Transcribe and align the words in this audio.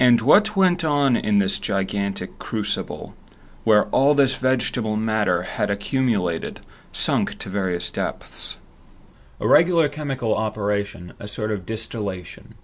And 0.00 0.20
what 0.20 0.56
went 0.56 0.82
on 0.82 1.16
in 1.16 1.38
this 1.38 1.60
gigantic 1.60 2.40
crucible, 2.40 3.14
where 3.62 3.84
all 3.90 4.12
this 4.12 4.34
vegetable 4.34 4.96
matter 4.96 5.42
had 5.44 5.70
accumulated, 5.70 6.58
sunk 6.90 7.38
to 7.38 7.48
various 7.48 7.88
depths? 7.92 8.56
A 9.38 9.46
regular 9.46 9.88
chemical 9.88 10.34
operation, 10.34 11.12
a 11.20 11.28
sort 11.28 11.52
of 11.52 11.66
distillation. 11.66 12.56